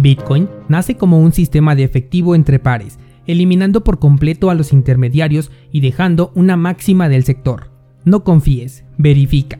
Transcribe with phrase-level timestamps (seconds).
[0.00, 5.50] Bitcoin nace como un sistema de efectivo entre pares, eliminando por completo a los intermediarios
[5.72, 7.70] y dejando una máxima del sector.
[8.04, 9.58] No confíes, verifica.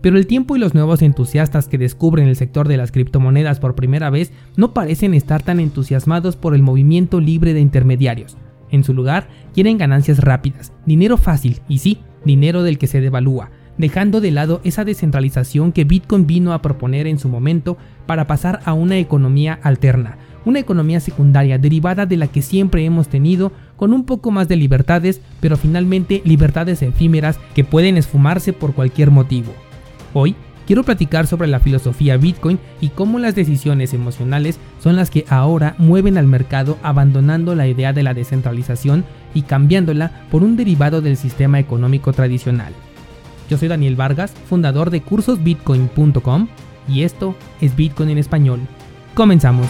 [0.00, 3.74] Pero el tiempo y los nuevos entusiastas que descubren el sector de las criptomonedas por
[3.74, 8.36] primera vez no parecen estar tan entusiasmados por el movimiento libre de intermediarios.
[8.70, 13.50] En su lugar, quieren ganancias rápidas, dinero fácil y sí, dinero del que se devalúa,
[13.82, 17.76] dejando de lado esa descentralización que Bitcoin vino a proponer en su momento
[18.06, 23.08] para pasar a una economía alterna, una economía secundaria derivada de la que siempre hemos
[23.08, 28.72] tenido, con un poco más de libertades, pero finalmente libertades efímeras que pueden esfumarse por
[28.72, 29.52] cualquier motivo.
[30.14, 35.24] Hoy quiero platicar sobre la filosofía Bitcoin y cómo las decisiones emocionales son las que
[35.28, 39.04] ahora mueven al mercado abandonando la idea de la descentralización
[39.34, 42.72] y cambiándola por un derivado del sistema económico tradicional.
[43.48, 46.48] Yo soy Daniel Vargas, fundador de cursosbitcoin.com
[46.88, 48.60] y esto es Bitcoin en español.
[49.14, 49.66] Comenzamos.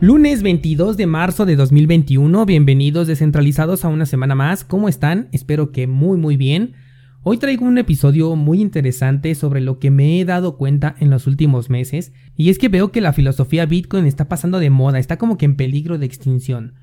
[0.00, 5.28] Lunes 22 de marzo de 2021, bienvenidos descentralizados a una semana más, ¿cómo están?
[5.32, 6.74] Espero que muy muy bien.
[7.22, 11.26] Hoy traigo un episodio muy interesante sobre lo que me he dado cuenta en los
[11.26, 15.16] últimos meses, y es que veo que la filosofía Bitcoin está pasando de moda, está
[15.16, 16.74] como que en peligro de extinción.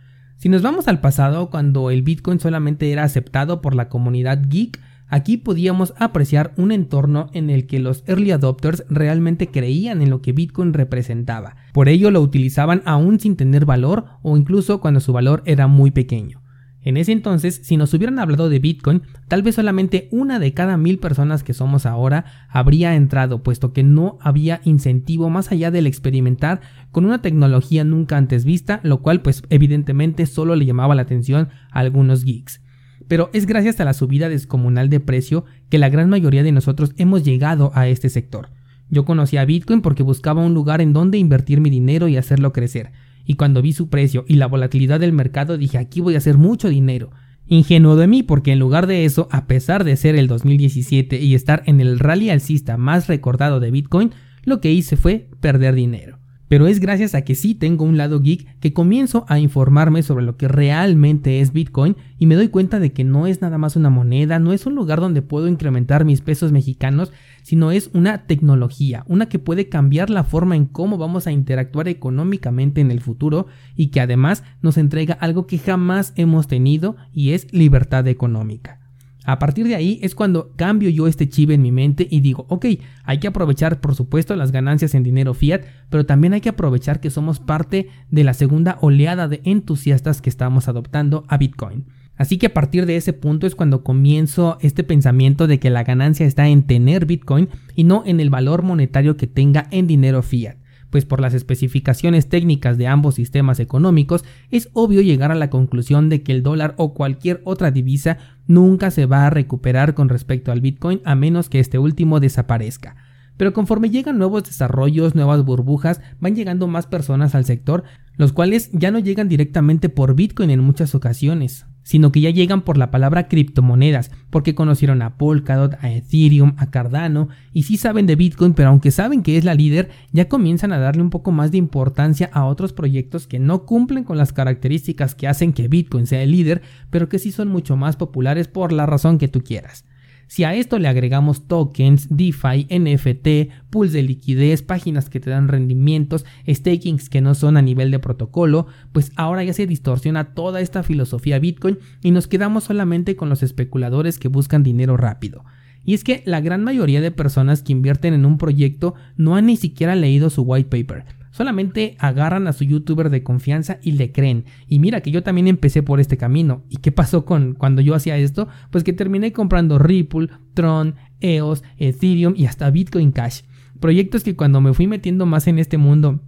[0.43, 4.77] Si nos vamos al pasado, cuando el Bitcoin solamente era aceptado por la comunidad geek,
[5.07, 10.21] Aquí podíamos apreciar un entorno en el que los early adopters realmente creían en lo
[10.21, 11.55] que Bitcoin representaba.
[11.71, 15.91] Por ello lo utilizaban aún sin tener valor o incluso cuando su valor era muy
[15.91, 16.42] pequeño.
[16.83, 20.77] En ese entonces, si nos hubieran hablado de Bitcoin, tal vez solamente una de cada
[20.77, 25.87] mil personas que somos ahora habría entrado, puesto que no había incentivo más allá del
[25.87, 26.61] experimentar
[26.91, 31.49] con una tecnología nunca antes vista, lo cual pues evidentemente solo le llamaba la atención
[31.71, 32.61] a algunos geeks
[33.07, 36.93] pero es gracias a la subida descomunal de precio que la gran mayoría de nosotros
[36.97, 38.49] hemos llegado a este sector.
[38.89, 42.53] Yo conocí a Bitcoin porque buscaba un lugar en donde invertir mi dinero y hacerlo
[42.53, 42.91] crecer,
[43.25, 46.37] y cuando vi su precio y la volatilidad del mercado dije aquí voy a hacer
[46.37, 47.11] mucho dinero.
[47.45, 51.35] Ingenuo de mí porque en lugar de eso, a pesar de ser el 2017 y
[51.35, 54.11] estar en el rally alcista más recordado de Bitcoin,
[54.43, 56.22] lo que hice fue perder dinero
[56.53, 60.23] pero es gracias a que sí tengo un lado geek que comienzo a informarme sobre
[60.23, 63.75] lo que realmente es Bitcoin y me doy cuenta de que no es nada más
[63.75, 68.27] una moneda, no es un lugar donde puedo incrementar mis pesos mexicanos, sino es una
[68.27, 73.01] tecnología, una que puede cambiar la forma en cómo vamos a interactuar económicamente en el
[73.01, 78.82] futuro y que además nos entrega algo que jamás hemos tenido y es libertad económica.
[79.25, 82.45] A partir de ahí es cuando cambio yo este chip en mi mente y digo,
[82.49, 82.65] ok,
[83.03, 86.99] hay que aprovechar por supuesto las ganancias en dinero fiat, pero también hay que aprovechar
[86.99, 91.85] que somos parte de la segunda oleada de entusiastas que estamos adoptando a Bitcoin.
[92.15, 95.83] Así que a partir de ese punto es cuando comienzo este pensamiento de que la
[95.83, 100.21] ganancia está en tener Bitcoin y no en el valor monetario que tenga en dinero
[100.21, 100.62] fiat
[100.93, 106.07] pues por las especificaciones técnicas de ambos sistemas económicos es obvio llegar a la conclusión
[106.07, 110.51] de que el dólar o cualquier otra divisa nunca se va a recuperar con respecto
[110.51, 112.95] al Bitcoin a menos que este último desaparezca.
[113.37, 117.83] Pero conforme llegan nuevos desarrollos, nuevas burbujas, van llegando más personas al sector,
[118.15, 122.61] los cuales ya no llegan directamente por Bitcoin en muchas ocasiones sino que ya llegan
[122.61, 128.07] por la palabra criptomonedas, porque conocieron a Polkadot, a Ethereum, a Cardano, y sí saben
[128.07, 131.31] de Bitcoin, pero aunque saben que es la líder, ya comienzan a darle un poco
[131.31, 135.67] más de importancia a otros proyectos que no cumplen con las características que hacen que
[135.67, 139.27] Bitcoin sea el líder, pero que sí son mucho más populares por la razón que
[139.27, 139.85] tú quieras.
[140.27, 145.47] Si a esto le agregamos tokens, DeFi, NFT, pools de liquidez, páginas que te dan
[145.47, 150.61] rendimientos, stakings que no son a nivel de protocolo, pues ahora ya se distorsiona toda
[150.61, 155.43] esta filosofía Bitcoin y nos quedamos solamente con los especuladores que buscan dinero rápido.
[155.85, 159.47] Y es que la gran mayoría de personas que invierten en un proyecto no han
[159.47, 164.11] ni siquiera leído su white paper, Solamente agarran a su youtuber de confianza y le
[164.11, 164.45] creen.
[164.67, 166.63] Y mira que yo también empecé por este camino.
[166.69, 168.47] ¿Y qué pasó con cuando yo hacía esto?
[168.69, 173.41] Pues que terminé comprando Ripple, Tron, EOS, Ethereum y hasta Bitcoin Cash.
[173.79, 176.19] Proyectos que cuando me fui metiendo más en este mundo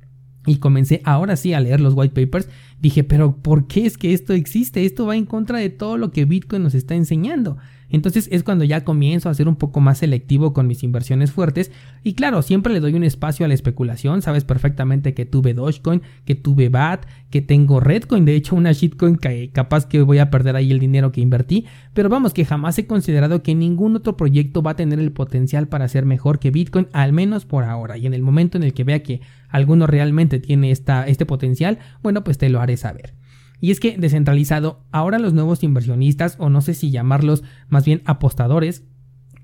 [0.48, 2.50] y comencé ahora sí a leer los white papers,
[2.86, 4.86] dije, pero ¿por qué es que esto existe?
[4.86, 7.58] Esto va en contra de todo lo que Bitcoin nos está enseñando.
[7.90, 11.72] Entonces es cuando ya comienzo a ser un poco más selectivo con mis inversiones fuertes.
[12.04, 16.02] Y claro, siempre le doy un espacio a la especulación, sabes perfectamente que tuve Dogecoin,
[16.26, 20.30] que tuve BAT, que tengo Redcoin, de hecho una shitcoin que capaz que voy a
[20.30, 24.16] perder ahí el dinero que invertí, pero vamos que jamás he considerado que ningún otro
[24.16, 27.98] proyecto va a tener el potencial para ser mejor que Bitcoin, al menos por ahora,
[27.98, 31.80] y en el momento en el que vea que alguno realmente tiene esta, este potencial,
[32.04, 33.16] bueno pues te lo haré saber.
[33.62, 38.02] Y es que descentralizado, ahora los nuevos inversionistas, o no sé si llamarlos más bien
[38.06, 38.84] apostadores,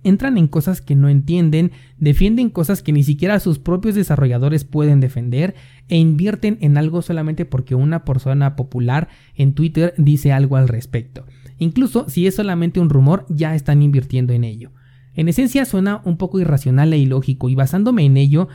[0.04, 5.00] entran en cosas que no entienden, defienden cosas que ni siquiera sus propios desarrolladores pueden
[5.00, 5.56] defender
[5.88, 11.26] e invierten en algo solamente porque una persona popular en Twitter dice algo al respecto.
[11.58, 14.72] Incluso si es solamente un rumor, ya están invirtiendo en ello.
[15.14, 18.48] En esencia suena un poco irracional e ilógico y basándome en ello,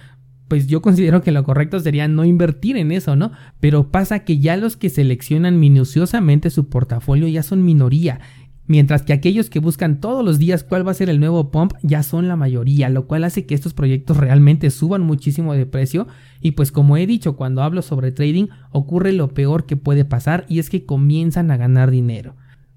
[0.48, 3.32] pues yo considero que lo correcto sería no invertir en eso, ¿no?
[3.60, 8.20] Pero pasa que ya los que seleccionan minuciosamente su portafolio ya son minoría
[8.68, 11.74] Mientras que aquellos que buscan todos los días cuál va a ser el nuevo pump
[11.82, 16.08] ya son la mayoría, lo cual hace que estos proyectos realmente suban muchísimo de precio
[16.40, 20.46] y pues como he dicho cuando hablo sobre trading ocurre lo peor que puede pasar
[20.48, 22.34] y es que comienzan a ganar dinero.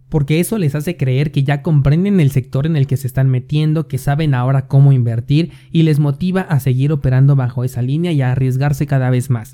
[0.10, 3.30] Porque eso les hace creer que ya comprenden el sector en el que se están
[3.30, 8.12] metiendo, que saben ahora cómo invertir y les motiva a seguir operando bajo esa línea
[8.12, 9.54] y a arriesgarse cada vez más.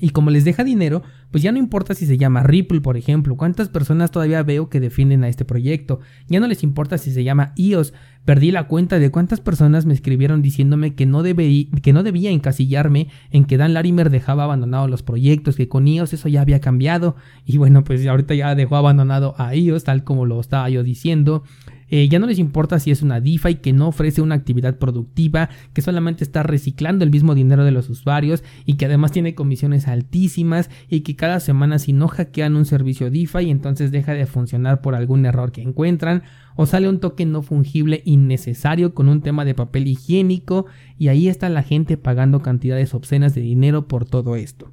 [0.00, 3.36] Y como les deja dinero, pues ya no importa si se llama Ripple, por ejemplo,
[3.36, 6.00] cuántas personas todavía veo que defienden a este proyecto.
[6.28, 7.92] Ya no les importa si se llama IOS.
[8.24, 13.08] Perdí la cuenta de cuántas personas me escribieron diciéndome que no, que no debía encasillarme
[13.30, 17.16] en que Dan Larimer dejaba abandonados los proyectos, que con IOS eso ya había cambiado.
[17.46, 21.44] Y bueno, pues ahorita ya dejó abandonado a IOS, tal como lo estaba yo diciendo.
[21.90, 25.50] Eh, ya no les importa si es una DeFi que no ofrece una actividad productiva,
[25.72, 29.88] que solamente está reciclando el mismo dinero de los usuarios y que además tiene comisiones
[29.88, 34.80] altísimas y que cada semana si no hackean un servicio DeFi entonces deja de funcionar
[34.80, 36.22] por algún error que encuentran
[36.56, 40.66] o sale un token no fungible innecesario con un tema de papel higiénico
[40.98, 44.72] y ahí está la gente pagando cantidades obscenas de dinero por todo esto.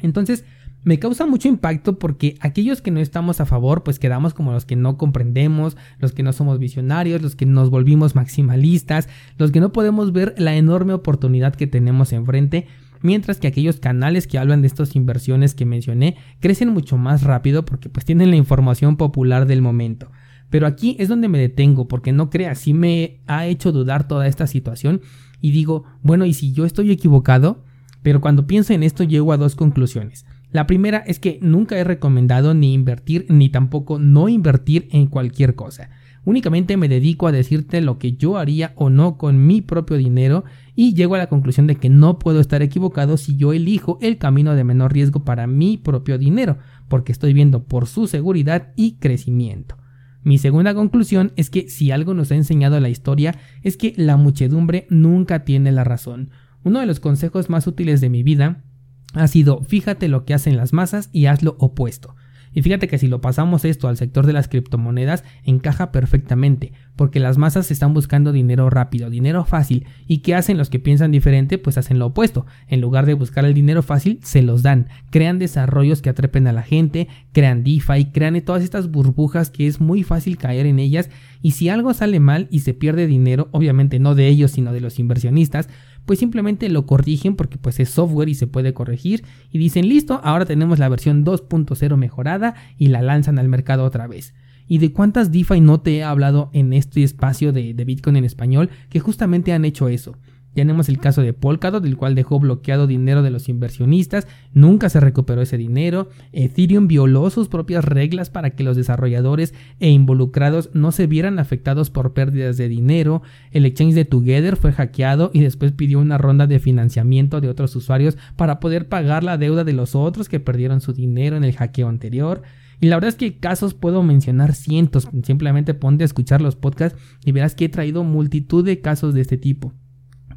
[0.00, 0.44] Entonces,
[0.88, 4.64] me causa mucho impacto porque aquellos que no estamos a favor pues quedamos como los
[4.64, 9.06] que no comprendemos, los que no somos visionarios, los que nos volvimos maximalistas,
[9.36, 12.68] los que no podemos ver la enorme oportunidad que tenemos enfrente,
[13.02, 17.66] mientras que aquellos canales que hablan de estas inversiones que mencioné crecen mucho más rápido
[17.66, 20.10] porque pues tienen la información popular del momento.
[20.48, 24.26] Pero aquí es donde me detengo porque no creas, sí me ha hecho dudar toda
[24.26, 25.02] esta situación
[25.42, 27.62] y digo, bueno, ¿y si yo estoy equivocado?
[28.02, 30.24] Pero cuando pienso en esto llego a dos conclusiones.
[30.50, 35.54] La primera es que nunca he recomendado ni invertir ni tampoco no invertir en cualquier
[35.54, 35.90] cosa.
[36.24, 40.44] Únicamente me dedico a decirte lo que yo haría o no con mi propio dinero
[40.74, 44.18] y llego a la conclusión de que no puedo estar equivocado si yo elijo el
[44.18, 46.58] camino de menor riesgo para mi propio dinero,
[46.88, 49.76] porque estoy viendo por su seguridad y crecimiento.
[50.22, 54.16] Mi segunda conclusión es que si algo nos ha enseñado la historia es que la
[54.16, 56.30] muchedumbre nunca tiene la razón.
[56.64, 58.64] Uno de los consejos más útiles de mi vida
[59.14, 62.14] ha sido fíjate lo que hacen las masas y haz lo opuesto.
[62.52, 67.20] Y fíjate que si lo pasamos esto al sector de las criptomonedas, encaja perfectamente, porque
[67.20, 71.58] las masas están buscando dinero rápido, dinero fácil, y ¿qué hacen los que piensan diferente?
[71.58, 72.46] Pues hacen lo opuesto.
[72.66, 74.88] En lugar de buscar el dinero fácil, se los dan.
[75.10, 79.80] Crean desarrollos que atrepen a la gente, crean DeFi, crean todas estas burbujas que es
[79.80, 81.10] muy fácil caer en ellas,
[81.42, 84.80] y si algo sale mal y se pierde dinero, obviamente no de ellos, sino de
[84.80, 85.68] los inversionistas,
[86.08, 90.22] pues simplemente lo corrigen porque pues es software y se puede corregir y dicen listo,
[90.24, 94.32] ahora tenemos la versión 2.0 mejorada y la lanzan al mercado otra vez.
[94.66, 98.24] ¿Y de cuántas DeFi no te he hablado en este espacio de, de Bitcoin en
[98.24, 100.16] español que justamente han hecho eso?
[100.58, 104.98] Tenemos el caso de Polkadot, del cual dejó bloqueado dinero de los inversionistas, nunca se
[104.98, 106.08] recuperó ese dinero.
[106.32, 111.90] Ethereum violó sus propias reglas para que los desarrolladores e involucrados no se vieran afectados
[111.90, 113.22] por pérdidas de dinero.
[113.52, 117.76] El exchange de Together fue hackeado y después pidió una ronda de financiamiento de otros
[117.76, 121.54] usuarios para poder pagar la deuda de los otros que perdieron su dinero en el
[121.54, 122.42] hackeo anterior.
[122.80, 126.98] Y la verdad es que casos puedo mencionar cientos, simplemente ponte a escuchar los podcasts
[127.24, 129.72] y verás que he traído multitud de casos de este tipo.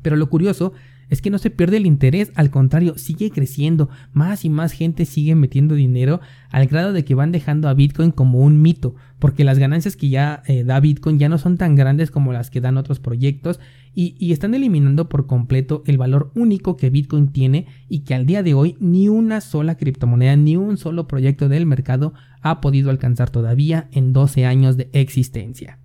[0.01, 0.73] Pero lo curioso
[1.11, 5.05] es que no se pierde el interés, al contrario, sigue creciendo, más y más gente
[5.05, 9.43] sigue metiendo dinero al grado de que van dejando a Bitcoin como un mito, porque
[9.43, 12.61] las ganancias que ya eh, da Bitcoin ya no son tan grandes como las que
[12.61, 13.59] dan otros proyectos
[13.93, 18.25] y, y están eliminando por completo el valor único que Bitcoin tiene y que al
[18.25, 22.89] día de hoy ni una sola criptomoneda, ni un solo proyecto del mercado ha podido
[22.89, 25.77] alcanzar todavía en 12 años de existencia.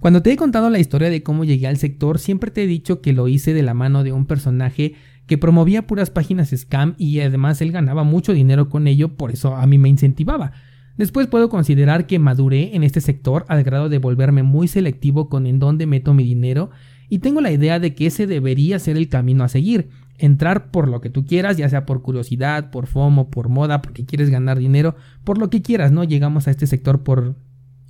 [0.00, 3.00] Cuando te he contado la historia de cómo llegué al sector, siempre te he dicho
[3.00, 4.94] que lo hice de la mano de un personaje
[5.26, 9.56] que promovía puras páginas scam y además él ganaba mucho dinero con ello, por eso
[9.56, 10.52] a mí me incentivaba.
[10.96, 15.46] Después puedo considerar que maduré en este sector al grado de volverme muy selectivo con
[15.46, 16.70] en dónde meto mi dinero
[17.08, 19.90] y tengo la idea de que ese debería ser el camino a seguir.
[20.16, 24.04] Entrar por lo que tú quieras, ya sea por curiosidad, por FOMO, por moda, porque
[24.04, 26.04] quieres ganar dinero, por lo que quieras, ¿no?
[26.04, 27.36] Llegamos a este sector por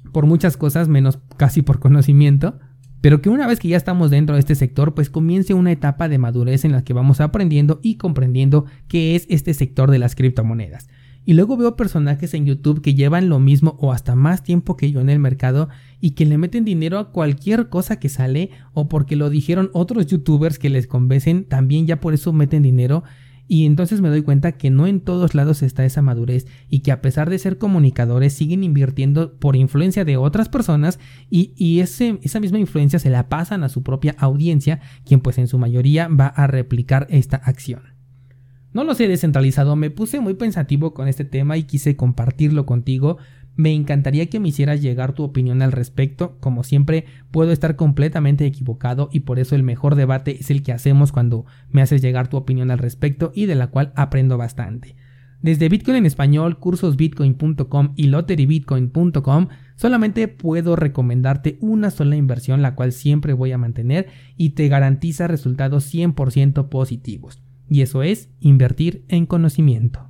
[0.09, 2.59] por muchas cosas, menos casi por conocimiento,
[3.01, 6.09] pero que una vez que ya estamos dentro de este sector, pues comience una etapa
[6.09, 10.17] de madurez en la que vamos aprendiendo y comprendiendo qué es este sector de las
[10.17, 10.89] criptomonedas.
[11.25, 14.91] Y luego veo personajes en YouTube que llevan lo mismo o hasta más tiempo que
[14.91, 15.69] yo en el mercado
[16.01, 20.07] y que le meten dinero a cualquier cosa que sale o porque lo dijeron otros
[20.07, 23.05] youtubers que les convencen, también ya por eso meten dinero.
[23.49, 26.93] Y entonces me doy cuenta que no en todos lados está esa madurez y que
[26.93, 31.01] a pesar de ser comunicadores siguen invirtiendo por influencia de otras personas
[31.31, 35.39] y, y ese, esa misma influencia se la pasan a su propia audiencia, quien pues
[35.39, 37.99] en su mayoría va a replicar esta acción.
[38.75, 43.17] No lo sé descentralizado, me puse muy pensativo con este tema y quise compartirlo contigo
[43.59, 46.39] me encantaría que me hicieras llegar tu opinión al respecto.
[46.39, 50.71] Como siempre, puedo estar completamente equivocado y por eso el mejor debate es el que
[50.71, 54.95] hacemos cuando me haces llegar tu opinión al respecto y de la cual aprendo bastante.
[55.43, 62.93] Desde Bitcoin en español, cursosbitcoin.com y lotterybitcoin.com solamente puedo recomendarte una sola inversión la cual
[62.93, 67.43] siempre voy a mantener y te garantiza resultados 100% positivos.
[67.69, 70.09] Y eso es invertir en conocimiento.